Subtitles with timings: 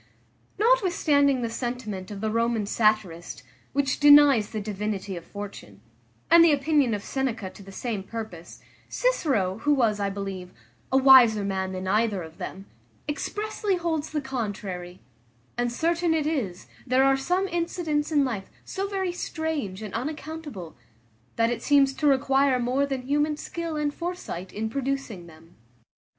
[0.57, 5.79] Notwithstanding the sentiment of the Roman satirist, which denies the divinity of fortune,
[6.31, 10.53] and the opinion of Seneca to the same purpose; Cicero, who was, I believe,
[10.91, 12.65] a wiser man than either of them,
[13.07, 15.01] expressly holds the contrary;
[15.55, 20.75] and certain it is, there are some incidents in life so very strange and unaccountable,
[21.35, 25.57] that it seems to require more than human skill and foresight in producing them.